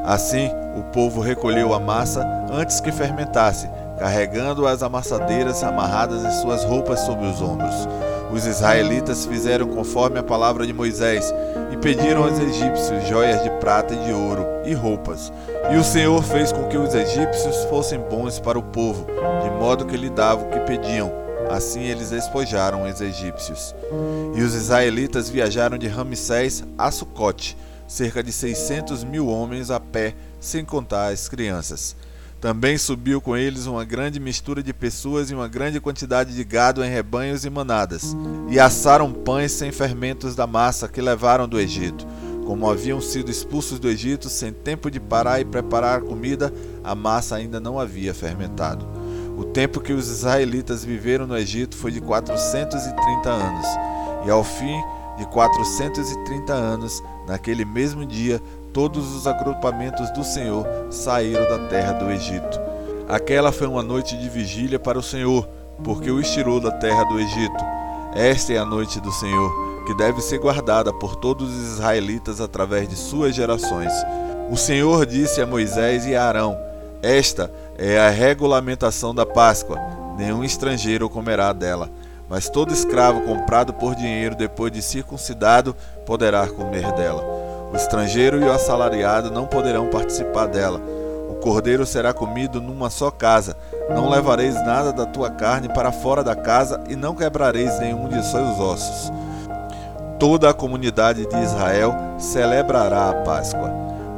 Assim, 0.03 0.49
o 0.75 0.83
povo 0.91 1.21
recolheu 1.21 1.73
a 1.73 1.79
massa 1.79 2.27
antes 2.51 2.79
que 2.79 2.91
fermentasse, 2.91 3.69
carregando 3.97 4.67
as 4.67 4.83
amassadeiras 4.83 5.63
amarradas 5.63 6.25
em 6.25 6.41
suas 6.41 6.63
roupas 6.63 6.99
sobre 7.01 7.25
os 7.27 7.41
ombros. 7.41 7.87
Os 8.33 8.47
israelitas 8.47 9.25
fizeram 9.25 9.67
conforme 9.67 10.17
a 10.17 10.23
palavra 10.23 10.65
de 10.65 10.73
Moisés 10.73 11.33
e 11.71 11.77
pediram 11.77 12.23
aos 12.23 12.39
egípcios 12.39 13.07
joias 13.07 13.43
de 13.43 13.49
prata 13.63 13.93
e 13.93 14.05
de 14.05 14.11
ouro 14.11 14.45
e 14.65 14.73
roupas. 14.73 15.31
E 15.71 15.77
o 15.77 15.83
Senhor 15.85 16.21
fez 16.21 16.51
com 16.51 16.67
que 16.67 16.77
os 16.77 16.93
egípcios 16.93 17.63
fossem 17.69 17.97
bons 17.97 18.37
para 18.37 18.59
o 18.59 18.61
povo, 18.61 19.07
de 19.41 19.49
modo 19.51 19.85
que 19.85 19.95
lhe 19.95 20.09
davam 20.09 20.49
o 20.49 20.51
que 20.51 20.59
pediam. 20.59 21.09
Assim 21.49 21.83
eles 21.83 22.09
despojaram 22.09 22.83
os 22.83 22.99
egípcios. 22.99 23.73
E 24.35 24.41
os 24.41 24.53
israelitas 24.53 25.29
viajaram 25.29 25.77
de 25.77 25.87
Ramsés 25.87 26.61
a 26.77 26.91
Sucote, 26.91 27.55
cerca 27.87 28.21
de 28.21 28.33
seiscentos 28.33 29.01
mil 29.05 29.29
homens 29.29 29.71
a 29.71 29.79
pé, 29.79 30.13
sem 30.41 30.65
contar 30.65 31.13
as 31.13 31.29
crianças. 31.29 31.95
Também 32.41 32.77
subiu 32.77 33.21
com 33.21 33.37
eles 33.37 33.65
uma 33.65 33.85
grande 33.85 34.19
mistura 34.19 34.61
de 34.61 34.73
pessoas 34.73 35.31
e 35.31 35.33
uma 35.33 35.47
grande 35.47 35.79
quantidade 35.79 36.35
de 36.35 36.43
gado 36.43 36.83
em 36.83 36.89
rebanhos 36.89 37.45
e 37.45 37.49
manadas, 37.49 38.13
e 38.49 38.59
assaram 38.59 39.13
pães 39.13 39.53
sem 39.53 39.71
fermentos 39.71 40.35
da 40.35 40.45
massa 40.45 40.89
que 40.89 40.99
levaram 40.99 41.47
do 41.47 41.57
Egito. 41.57 42.05
Como 42.45 42.69
haviam 42.69 42.99
sido 42.99 43.31
expulsos 43.31 43.79
do 43.79 43.89
Egito 43.89 44.29
sem 44.29 44.51
tempo 44.51 44.91
de 44.91 44.99
parar 44.99 45.39
e 45.39 45.45
preparar 45.45 46.01
comida, 46.01 46.53
a 46.83 46.93
massa 46.93 47.35
ainda 47.35 47.59
não 47.59 47.79
havia 47.79 48.13
fermentado. 48.13 48.85
O 49.37 49.45
tempo 49.45 49.79
que 49.79 49.93
os 49.93 50.09
israelitas 50.09 50.83
viveram 50.83 51.25
no 51.25 51.37
Egito 51.37 51.75
foi 51.75 51.91
de 51.91 52.01
430 52.01 53.29
anos, 53.29 53.65
e 54.25 54.29
ao 54.29 54.43
fim 54.43 54.79
de 55.17 55.25
430 55.27 56.53
anos, 56.53 57.03
naquele 57.27 57.65
mesmo 57.65 58.05
dia, 58.05 58.41
todos 58.73 59.15
os 59.15 59.25
agrupamentos 59.25 60.09
do 60.11 60.23
Senhor 60.23 60.65
saíram 60.89 61.43
da 61.43 61.67
terra 61.67 61.93
do 61.93 62.11
Egito. 62.11 62.59
Aquela 63.07 63.51
foi 63.51 63.67
uma 63.67 63.83
noite 63.83 64.17
de 64.17 64.29
vigília 64.29 64.79
para 64.79 64.99
o 64.99 65.03
Senhor, 65.03 65.47
porque 65.83 66.09
o 66.11 66.19
estirou 66.19 66.59
da 66.59 66.71
terra 66.71 67.03
do 67.03 67.19
Egito. 67.19 67.63
Esta 68.15 68.53
é 68.53 68.57
a 68.57 68.65
noite 68.65 68.99
do 68.99 69.11
Senhor, 69.11 69.72
que 69.85 69.93
deve 69.93 70.21
ser 70.21 70.39
guardada 70.39 70.93
por 70.93 71.15
todos 71.15 71.49
os 71.49 71.73
israelitas 71.73 72.39
através 72.39 72.87
de 72.87 72.95
suas 72.95 73.35
gerações. 73.35 73.91
O 74.49 74.57
Senhor 74.57 75.05
disse 75.05 75.41
a 75.41 75.47
Moisés 75.47 76.05
e 76.05 76.15
a 76.15 76.23
Arão: 76.23 76.57
Esta 77.01 77.51
é 77.77 77.99
a 77.99 78.09
regulamentação 78.09 79.13
da 79.13 79.25
Páscoa. 79.25 79.79
Nenhum 80.17 80.43
estrangeiro 80.43 81.09
comerá 81.09 81.51
dela, 81.53 81.89
mas 82.29 82.49
todo 82.49 82.73
escravo 82.73 83.21
comprado 83.21 83.73
por 83.73 83.95
dinheiro 83.95 84.35
depois 84.35 84.71
de 84.71 84.81
circuncidado 84.81 85.75
poderá 86.05 86.47
comer 86.47 86.91
dela. 86.93 87.23
O 87.73 87.75
estrangeiro 87.75 88.39
e 88.39 88.43
o 88.43 88.51
assalariado 88.51 89.31
não 89.31 89.47
poderão 89.47 89.87
participar 89.87 90.45
dela. 90.45 90.79
O 91.27 91.35
cordeiro 91.35 91.85
será 91.85 92.13
comido 92.13 92.61
numa 92.61 92.91
só 92.91 93.09
casa. 93.09 93.57
Não 93.89 94.09
levareis 94.09 94.53
nada 94.63 94.93
da 94.93 95.07
tua 95.07 95.31
carne 95.31 95.67
para 95.67 95.91
fora 95.91 96.23
da 96.23 96.35
casa 96.35 96.83
e 96.87 96.95
não 96.95 97.15
quebrareis 97.15 97.79
nenhum 97.79 98.07
de 98.07 98.23
seus 98.23 98.59
ossos. 98.59 99.11
Toda 100.19 100.49
a 100.49 100.53
comunidade 100.53 101.25
de 101.25 101.37
Israel 101.37 101.95
celebrará 102.17 103.09
a 103.09 103.13
Páscoa. 103.23 103.71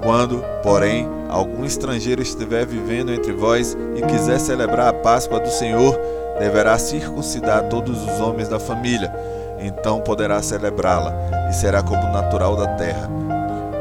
Quando, 0.03 0.43
porém, 0.61 1.07
algum 1.29 1.65
estrangeiro 1.65 2.21
estiver 2.21 2.65
vivendo 2.65 3.11
entre 3.11 3.33
vós 3.33 3.75
e 3.95 4.01
quiser 4.03 4.39
celebrar 4.39 4.89
a 4.89 4.93
Páscoa 4.93 5.39
do 5.39 5.49
Senhor, 5.49 5.99
deverá 6.39 6.77
circuncidar 6.77 7.69
todos 7.69 8.03
os 8.03 8.19
homens 8.19 8.47
da 8.47 8.59
família. 8.59 9.11
Então 9.59 10.01
poderá 10.01 10.41
celebrá-la, 10.41 11.13
e 11.49 11.53
será 11.53 11.81
como 11.81 12.11
natural 12.11 12.55
da 12.55 12.67
terra 12.75 13.09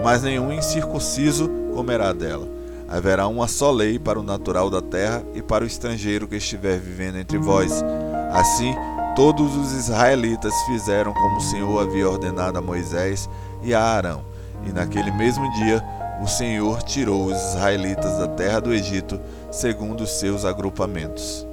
mas 0.04 0.22
nenhum 0.22 0.52
incircunciso 0.52 1.48
comerá 1.74 2.12
dela. 2.12 2.46
Haverá 2.86 3.26
uma 3.26 3.48
só 3.48 3.70
lei 3.70 3.98
para 3.98 4.20
o 4.20 4.22
natural 4.22 4.68
da 4.68 4.82
terra 4.82 5.24
e 5.34 5.40
para 5.40 5.64
o 5.64 5.66
estrangeiro 5.66 6.28
que 6.28 6.36
estiver 6.36 6.78
vivendo 6.78 7.16
entre 7.16 7.38
vós. 7.38 7.82
Assim, 8.30 8.76
todos 9.14 9.56
os 9.56 9.72
israelitas 9.72 10.52
fizeram 10.66 11.12
como 11.12 11.36
o 11.36 11.42
Senhor 11.42 11.80
havia 11.80 12.08
ordenado 12.08 12.58
a 12.58 12.62
Moisés 12.62 13.28
e 13.62 13.72
a 13.72 13.80
Arão. 13.80 14.24
E 14.66 14.72
naquele 14.72 15.10
mesmo 15.12 15.50
dia, 15.52 15.82
o 16.20 16.26
Senhor 16.26 16.82
tirou 16.82 17.26
os 17.26 17.36
israelitas 17.36 18.18
da 18.18 18.26
terra 18.26 18.60
do 18.60 18.72
Egito, 18.72 19.20
segundo 19.50 20.02
os 20.02 20.10
seus 20.10 20.44
agrupamentos. 20.44 21.46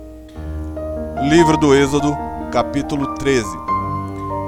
Livro 1.29 1.57
do 1.57 1.75
Êxodo, 1.75 2.17
capítulo 2.51 3.15
13. 3.15 3.47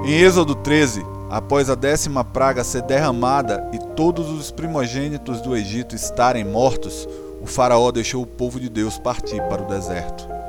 Em 0.06 0.14
Êxodo 0.14 0.56
13, 0.56 1.06
após 1.30 1.70
a 1.70 1.76
décima 1.76 2.24
praga 2.24 2.64
ser 2.64 2.82
derramada 2.82 3.70
e 3.72 3.80
todos 3.96 4.30
os 4.30 4.50
primogênitos 4.50 5.40
do 5.42 5.56
Egito 5.56 5.96
estarem 5.96 6.44
mortos, 6.44 7.08
o 7.42 7.46
Faraó 7.46 7.92
deixou 7.92 8.24
o 8.24 8.28
povo 8.28 8.60
de 8.60 8.70
Deus 8.70 8.98
partir 8.98 9.42
para 9.50 9.62
o 9.62 9.68
deserto. 9.68 10.43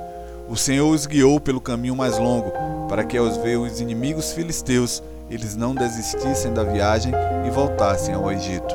O 0.46 0.56
Senhor 0.56 0.90
os 0.90 1.06
guiou 1.06 1.40
pelo 1.40 1.60
caminho 1.60 1.96
mais 1.96 2.18
longo, 2.18 2.52
para 2.86 3.02
que 3.02 3.16
aos 3.16 3.36
ver 3.38 3.56
os 3.56 3.80
inimigos 3.80 4.32
filisteus, 4.32 5.02
eles 5.30 5.56
não 5.56 5.74
desistissem 5.74 6.52
da 6.52 6.62
viagem 6.62 7.12
e 7.46 7.50
voltassem 7.50 8.14
ao 8.14 8.30
Egito. 8.30 8.74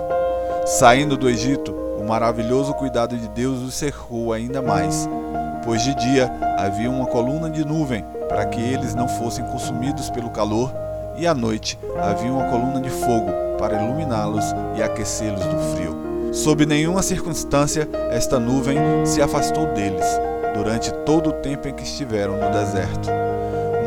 Saindo 0.65 1.15
do 1.15 1.29
Egito, 1.29 1.71
o 1.71 2.03
maravilhoso 2.03 2.73
cuidado 2.73 3.15
de 3.15 3.27
Deus 3.29 3.59
os 3.59 3.75
cercou 3.75 4.33
ainda 4.33 4.63
mais, 4.63 5.07
pois 5.63 5.83
de 5.83 5.93
dia 5.93 6.31
havia 6.57 6.89
uma 6.89 7.05
coluna 7.05 7.49
de 7.51 7.63
nuvem 7.63 8.03
para 8.27 8.45
que 8.47 8.59
eles 8.59 8.95
não 8.95 9.07
fossem 9.07 9.45
consumidos 9.45 10.09
pelo 10.09 10.31
calor 10.31 10.73
e 11.17 11.27
à 11.27 11.35
noite 11.35 11.77
havia 12.01 12.31
uma 12.31 12.49
coluna 12.49 12.81
de 12.81 12.89
fogo 12.89 13.31
para 13.59 13.79
iluminá-los 13.81 14.45
e 14.75 14.81
aquecê-los 14.81 15.45
do 15.45 15.75
frio. 15.75 16.33
Sob 16.33 16.65
nenhuma 16.65 17.03
circunstância, 17.03 17.87
esta 18.09 18.39
nuvem 18.39 18.77
se 19.05 19.21
afastou 19.21 19.67
deles 19.73 20.05
durante 20.59 20.91
todo 21.05 21.29
o 21.29 21.33
tempo 21.33 21.69
em 21.69 21.73
que 21.73 21.83
estiveram 21.83 22.33
no 22.33 22.51
deserto. 22.51 23.09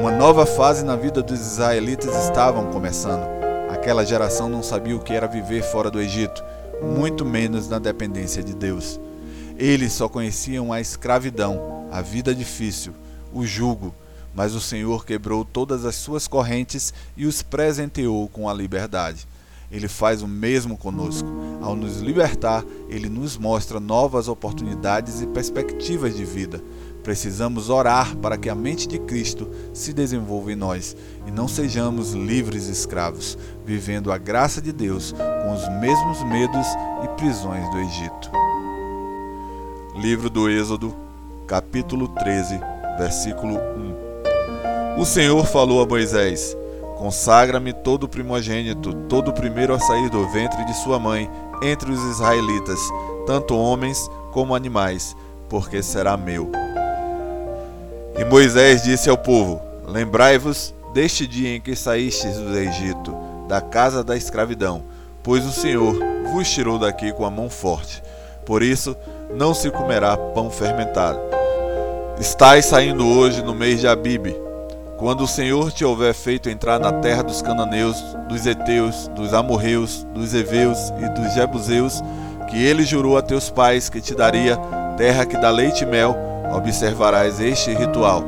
Uma 0.00 0.10
nova 0.10 0.46
fase 0.46 0.82
na 0.82 0.96
vida 0.96 1.22
dos 1.22 1.38
israelitas 1.38 2.24
estavam 2.24 2.70
começando. 2.70 3.28
Aquela 3.68 4.06
geração 4.06 4.48
não 4.48 4.62
sabia 4.62 4.96
o 4.96 5.00
que 5.00 5.12
era 5.12 5.26
viver 5.26 5.62
fora 5.62 5.90
do 5.90 6.00
Egito, 6.00 6.42
muito 6.80 7.26
menos 7.26 7.68
na 7.68 7.78
dependência 7.78 8.42
de 8.42 8.54
Deus. 8.54 8.98
Eles 9.58 9.92
só 9.92 10.08
conheciam 10.08 10.72
a 10.72 10.80
escravidão, 10.80 11.86
a 11.92 12.00
vida 12.00 12.34
difícil, 12.34 12.94
o 13.34 13.44
jugo, 13.44 13.94
mas 14.34 14.54
o 14.54 14.60
Senhor 14.60 15.04
quebrou 15.04 15.44
todas 15.44 15.84
as 15.84 15.96
suas 15.96 16.26
correntes 16.26 16.94
e 17.14 17.26
os 17.26 17.42
presenteou 17.42 18.30
com 18.30 18.48
a 18.48 18.54
liberdade. 18.54 19.28
Ele 19.72 19.88
faz 19.88 20.20
o 20.20 20.28
mesmo 20.28 20.76
conosco. 20.76 21.26
Ao 21.62 21.74
nos 21.74 22.00
libertar, 22.00 22.62
ele 22.88 23.08
nos 23.08 23.38
mostra 23.38 23.80
novas 23.80 24.28
oportunidades 24.28 25.22
e 25.22 25.26
perspectivas 25.26 26.14
de 26.14 26.24
vida. 26.24 26.62
Precisamos 27.02 27.70
orar 27.70 28.16
para 28.18 28.36
que 28.36 28.48
a 28.48 28.54
mente 28.54 28.86
de 28.86 28.98
Cristo 28.98 29.50
se 29.72 29.92
desenvolva 29.92 30.52
em 30.52 30.56
nós 30.56 30.96
e 31.26 31.30
não 31.32 31.48
sejamos 31.48 32.12
livres 32.12 32.68
escravos, 32.68 33.36
vivendo 33.64 34.12
a 34.12 34.18
graça 34.18 34.60
de 34.60 34.72
Deus 34.72 35.12
com 35.12 35.52
os 35.52 35.68
mesmos 35.80 36.22
medos 36.24 36.66
e 37.02 37.08
prisões 37.16 37.68
do 37.70 37.78
Egito. 37.78 38.30
Livro 39.96 40.30
do 40.30 40.48
Êxodo, 40.48 40.94
capítulo 41.46 42.08
13, 42.08 42.60
versículo 42.98 43.56
1. 44.96 45.00
O 45.00 45.04
Senhor 45.04 45.44
falou 45.46 45.82
a 45.82 45.86
Moisés: 45.86 46.56
Consagra-me 47.02 47.72
todo 47.72 48.08
primogênito, 48.08 48.94
todo 49.08 49.32
o 49.32 49.32
primeiro 49.32 49.74
a 49.74 49.80
sair 49.80 50.08
do 50.08 50.24
ventre 50.28 50.64
de 50.64 50.72
sua 50.72 51.00
mãe, 51.00 51.28
entre 51.60 51.90
os 51.90 52.00
israelitas, 52.00 52.78
tanto 53.26 53.58
homens 53.58 54.08
como 54.30 54.54
animais, 54.54 55.16
porque 55.48 55.82
será 55.82 56.16
meu. 56.16 56.52
E 58.16 58.24
Moisés 58.24 58.84
disse 58.84 59.10
ao 59.10 59.18
povo: 59.18 59.60
Lembrai-vos 59.84 60.72
deste 60.94 61.26
dia 61.26 61.56
em 61.56 61.60
que 61.60 61.74
saístes 61.74 62.36
do 62.36 62.56
Egito, 62.56 63.12
da 63.48 63.60
casa 63.60 64.04
da 64.04 64.16
escravidão, 64.16 64.84
pois 65.24 65.44
o 65.44 65.50
Senhor 65.50 65.98
vos 66.32 66.48
tirou 66.48 66.78
daqui 66.78 67.12
com 67.12 67.24
a 67.24 67.30
mão 67.30 67.50
forte. 67.50 68.00
Por 68.46 68.62
isso, 68.62 68.96
não 69.34 69.52
se 69.52 69.72
comerá 69.72 70.16
pão 70.16 70.52
fermentado. 70.52 71.18
Estais 72.20 72.66
saindo 72.66 73.04
hoje 73.04 73.42
no 73.42 73.56
mês 73.56 73.80
de 73.80 73.88
Abibe, 73.88 74.36
quando 75.02 75.24
o 75.24 75.26
Senhor 75.26 75.72
te 75.72 75.84
houver 75.84 76.14
feito 76.14 76.48
entrar 76.48 76.78
na 76.78 76.92
terra 76.92 77.24
dos 77.24 77.42
cananeus, 77.42 78.00
dos 78.28 78.46
heteus, 78.46 79.08
dos 79.08 79.34
amorreus, 79.34 80.06
dos 80.14 80.32
heveus 80.32 80.78
e 80.96 81.08
dos 81.08 81.34
jebuseus, 81.34 82.00
que 82.48 82.64
ele 82.64 82.84
jurou 82.84 83.18
a 83.18 83.22
teus 83.22 83.50
pais 83.50 83.88
que 83.88 84.00
te 84.00 84.14
daria, 84.14 84.56
terra 84.96 85.26
que 85.26 85.36
dá 85.36 85.50
leite 85.50 85.82
e 85.82 85.86
mel, 85.88 86.16
observarás 86.54 87.40
este 87.40 87.74
ritual. 87.74 88.22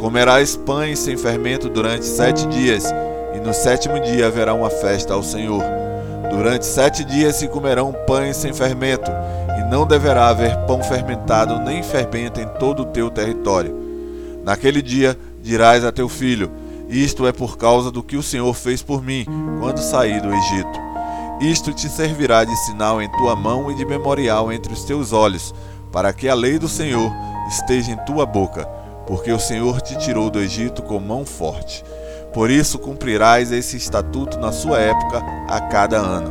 Comerás 0.00 0.56
pães 0.56 0.98
sem 0.98 1.16
fermento 1.16 1.68
durante 1.68 2.04
sete 2.04 2.44
dias, 2.48 2.92
e 3.32 3.38
no 3.38 3.54
sétimo 3.54 4.00
dia 4.00 4.26
haverá 4.26 4.52
uma 4.52 4.68
festa 4.68 5.14
ao 5.14 5.22
Senhor. 5.22 5.62
Durante 6.28 6.66
sete 6.66 7.04
dias 7.04 7.36
se 7.36 7.46
comerão 7.46 7.94
pães 8.08 8.36
sem 8.36 8.52
fermento, 8.52 9.12
e 9.60 9.70
não 9.70 9.86
deverá 9.86 10.26
haver 10.26 10.56
pão 10.66 10.82
fermentado 10.82 11.60
nem 11.60 11.84
fermento 11.84 12.40
em 12.40 12.48
todo 12.58 12.82
o 12.82 12.86
teu 12.86 13.12
território. 13.12 13.78
Naquele 14.42 14.82
dia 14.82 15.16
dirás 15.42 15.84
a 15.84 15.92
teu 15.92 16.08
filho: 16.08 16.50
Isto 16.88 17.26
é 17.26 17.32
por 17.32 17.56
causa 17.56 17.90
do 17.90 18.02
que 18.02 18.16
o 18.16 18.22
Senhor 18.22 18.52
fez 18.54 18.82
por 18.82 19.02
mim 19.02 19.24
quando 19.60 19.78
saí 19.78 20.20
do 20.20 20.32
Egito. 20.32 20.80
Isto 21.40 21.72
te 21.72 21.88
servirá 21.88 22.44
de 22.44 22.54
sinal 22.66 23.00
em 23.00 23.10
tua 23.12 23.34
mão 23.34 23.70
e 23.70 23.74
de 23.74 23.86
memorial 23.86 24.52
entre 24.52 24.72
os 24.72 24.84
teus 24.84 25.12
olhos, 25.12 25.54
para 25.90 26.12
que 26.12 26.28
a 26.28 26.34
lei 26.34 26.58
do 26.58 26.68
Senhor 26.68 27.10
esteja 27.48 27.92
em 27.92 27.96
tua 28.04 28.26
boca, 28.26 28.66
porque 29.06 29.32
o 29.32 29.38
Senhor 29.38 29.80
te 29.80 29.98
tirou 29.98 30.28
do 30.28 30.38
Egito 30.38 30.82
com 30.82 31.00
mão 31.00 31.24
forte. 31.24 31.82
Por 32.32 32.50
isso 32.50 32.78
cumprirás 32.78 33.50
esse 33.50 33.76
estatuto 33.76 34.38
na 34.38 34.52
sua 34.52 34.78
época 34.78 35.22
a 35.48 35.60
cada 35.62 35.96
ano. 35.96 36.30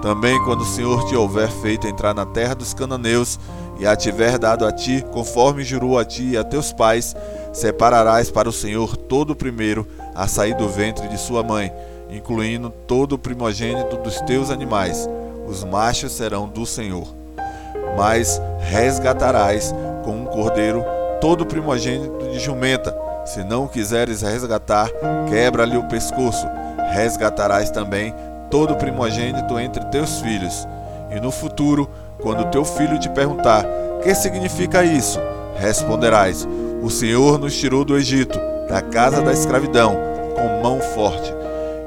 Também 0.00 0.42
quando 0.44 0.60
o 0.60 0.66
Senhor 0.66 1.04
te 1.06 1.16
houver 1.16 1.50
feito 1.50 1.86
entrar 1.86 2.14
na 2.14 2.24
terra 2.24 2.54
dos 2.54 2.72
cananeus 2.72 3.38
e 3.78 3.86
a 3.86 3.96
tiver 3.96 4.38
dado 4.38 4.64
a 4.64 4.72
ti, 4.72 5.04
conforme 5.12 5.64
jurou 5.64 5.98
a 5.98 6.04
ti 6.04 6.30
e 6.30 6.36
a 6.36 6.44
teus 6.44 6.72
pais, 6.72 7.14
separarás 7.54 8.30
para 8.30 8.48
o 8.48 8.52
Senhor 8.52 8.94
todo 8.96 9.30
o 9.30 9.36
primeiro 9.36 9.86
a 10.14 10.28
sair 10.28 10.54
do 10.54 10.68
ventre 10.68 11.08
de 11.08 11.18
sua 11.18 11.42
mãe, 11.42 11.72
incluindo 12.10 12.68
todo 12.68 13.14
o 13.14 13.18
primogênito 13.18 13.96
dos 13.96 14.20
teus 14.20 14.50
animais. 14.50 15.08
Os 15.46 15.64
machos 15.64 16.12
serão 16.12 16.46
do 16.46 16.66
Senhor. 16.66 17.06
Mas 17.96 18.38
resgatarás 18.60 19.74
com 20.04 20.22
um 20.22 20.26
cordeiro 20.26 20.84
todo 21.18 21.40
o 21.40 21.46
primogênito 21.46 22.28
de 22.30 22.38
jumenta 22.38 23.04
se 23.24 23.42
não 23.42 23.64
o 23.64 23.68
quiseres 23.68 24.20
resgatar, 24.20 24.90
quebra-lhe 25.28 25.78
o 25.78 25.84
pescoço. 25.84 26.46
Resgatarás 26.92 27.70
também 27.70 28.14
todo 28.50 28.76
primogênito 28.76 29.58
entre 29.58 29.82
teus 29.86 30.20
filhos. 30.20 30.68
E 31.10 31.18
no 31.18 31.30
futuro, 31.30 31.88
quando 32.20 32.50
teu 32.50 32.64
filho 32.64 32.98
te 32.98 33.08
perguntar: 33.08 33.64
Que 34.02 34.14
significa 34.14 34.84
isso? 34.84 35.18
Responderás: 35.56 36.46
O 36.84 36.90
Senhor 36.90 37.38
nos 37.38 37.58
tirou 37.58 37.82
do 37.82 37.96
Egito, 37.96 38.38
da 38.68 38.82
casa 38.82 39.22
da 39.22 39.32
escravidão, 39.32 39.96
com 40.34 40.62
mão 40.62 40.78
forte. 40.94 41.32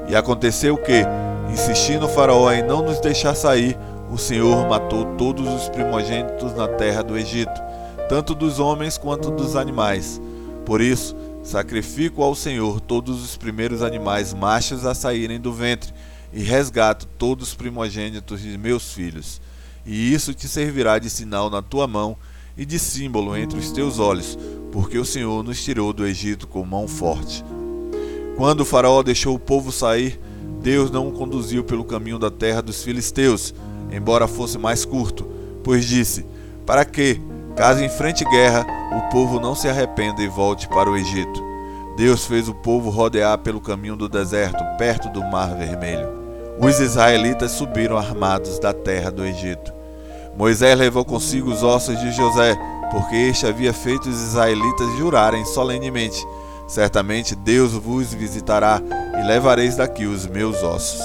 E 0.08 0.16
aconteceu 0.16 0.76
que, 0.76 1.04
insistindo 1.52 2.06
o 2.06 2.08
Faraó 2.08 2.50
em 2.50 2.64
não 2.64 2.82
nos 2.82 2.98
deixar 2.98 3.36
sair, 3.36 3.78
o 4.10 4.18
Senhor 4.18 4.68
matou 4.68 5.04
todos 5.14 5.46
os 5.46 5.68
primogênitos 5.68 6.52
na 6.52 6.66
terra 6.66 7.02
do 7.02 7.16
Egito, 7.16 7.62
tanto 8.08 8.34
dos 8.34 8.58
homens 8.58 8.98
quanto 8.98 9.30
dos 9.30 9.54
animais. 9.54 10.20
Por 10.66 10.80
isso, 10.80 11.14
Sacrifico 11.44 12.20
ao 12.24 12.34
Senhor 12.34 12.80
todos 12.80 13.22
os 13.22 13.36
primeiros 13.36 13.84
animais 13.84 14.34
machos 14.34 14.84
a 14.84 14.96
saírem 14.96 15.38
do 15.38 15.52
ventre, 15.52 15.94
e 16.32 16.42
resgato 16.42 17.06
todos 17.16 17.50
os 17.50 17.54
primogênitos 17.54 18.40
de 18.40 18.58
meus 18.58 18.92
filhos. 18.92 19.40
E 19.86 20.12
isso 20.12 20.34
te 20.34 20.48
servirá 20.48 20.98
de 20.98 21.08
sinal 21.08 21.48
na 21.48 21.62
tua 21.62 21.86
mão 21.86 22.16
e 22.58 22.66
de 22.66 22.80
símbolo 22.80 23.36
entre 23.36 23.56
os 23.56 23.70
teus 23.70 24.00
olhos, 24.00 24.36
porque 24.72 24.98
o 24.98 25.04
Senhor 25.04 25.42
nos 25.42 25.62
tirou 25.62 25.92
do 25.92 26.06
Egito 26.06 26.46
com 26.46 26.64
mão 26.64 26.86
forte. 26.86 27.44
Quando 28.36 28.60
o 28.60 28.64
Faraó 28.64 29.02
deixou 29.02 29.34
o 29.34 29.38
povo 29.38 29.72
sair, 29.72 30.20
Deus 30.60 30.90
não 30.90 31.08
o 31.08 31.12
conduziu 31.12 31.64
pelo 31.64 31.84
caminho 31.84 32.18
da 32.18 32.30
terra 32.30 32.60
dos 32.60 32.82
filisteus, 32.82 33.54
embora 33.90 34.28
fosse 34.28 34.58
mais 34.58 34.84
curto, 34.84 35.26
pois 35.64 35.84
disse: 35.84 36.26
Para 36.66 36.84
que, 36.84 37.20
caso 37.56 37.82
enfrente 37.82 38.24
guerra, 38.24 38.66
o 38.96 39.10
povo 39.10 39.40
não 39.40 39.54
se 39.54 39.68
arrependa 39.68 40.22
e 40.22 40.28
volte 40.28 40.68
para 40.68 40.90
o 40.90 40.96
Egito. 40.96 41.42
Deus 41.96 42.26
fez 42.26 42.48
o 42.48 42.54
povo 42.54 42.90
rodear 42.90 43.38
pelo 43.38 43.60
caminho 43.60 43.96
do 43.96 44.08
deserto, 44.08 44.62
perto 44.78 45.08
do 45.08 45.20
Mar 45.20 45.56
Vermelho. 45.56 46.08
Os 46.60 46.78
israelitas 46.78 47.52
subiram 47.52 47.96
armados 47.96 48.58
da 48.58 48.72
terra 48.72 49.10
do 49.10 49.24
Egito. 49.24 49.72
Moisés 50.36 50.78
levou 50.78 51.04
consigo 51.04 51.50
os 51.50 51.64
ossos 51.64 51.98
de 51.98 52.12
José, 52.12 52.56
porque 52.90 53.16
este 53.16 53.46
havia 53.46 53.72
feito 53.72 54.08
os 54.08 54.20
israelitas 54.20 54.96
jurarem 54.96 55.44
solenemente: 55.44 56.24
Certamente 56.66 57.34
Deus 57.34 57.72
vos 57.72 58.12
visitará 58.12 58.80
e 59.20 59.26
levareis 59.26 59.76
daqui 59.76 60.06
os 60.06 60.26
meus 60.26 60.62
ossos. 60.62 61.00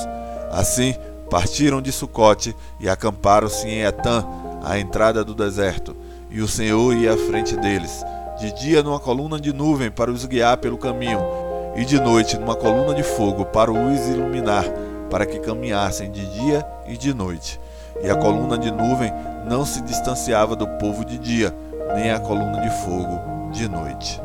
Assim, 0.52 0.96
partiram 1.30 1.82
de 1.82 1.92
Sucote 1.92 2.56
e 2.80 2.88
acamparam-se 2.88 3.68
em 3.68 3.82
Etã, 3.82 4.26
à 4.64 4.80
entrada 4.80 5.24
do 5.24 5.34
deserto 5.34 5.96
e 6.34 6.42
o 6.42 6.48
Senhor 6.48 6.96
ia 6.96 7.14
à 7.14 7.18
frente 7.18 7.56
deles, 7.56 8.04
de 8.40 8.52
dia 8.54 8.82
numa 8.82 9.00
coluna 9.00 9.40
de 9.40 9.54
nuvem 9.54 9.92
para 9.92 10.10
os 10.10 10.26
guiar 10.26 10.58
pelo 10.58 10.80
caminho, 10.80 11.20
e 11.76 11.86
de 11.86 12.00
noite 12.00 12.40
numa 12.40 12.56
coluna 12.56 12.96
de 12.96 13.04
fogo 13.04 13.46
para 13.46 13.72
os 13.72 14.08
iluminar, 14.08 14.66
para 15.12 15.28
que 15.28 15.40
caminhassem 15.40 16.12
de 16.12 16.26
dia 16.26 16.66
e 16.88 16.98
de 16.98 17.14
noite. 17.14 17.60
E 18.04 18.10
a 18.10 18.16
coluna 18.16 18.58
de 18.58 18.72
nuvem 18.72 19.14
não 19.48 19.64
se 19.64 19.80
distanciava 19.82 20.56
do 20.56 20.68
povo 20.80 21.06
de 21.06 21.20
dia, 21.20 21.56
nem 21.94 22.12
a 22.12 22.20
coluna 22.20 22.62
de 22.62 22.70
fogo 22.70 23.50
de 23.52 23.68
noite. 23.68 24.23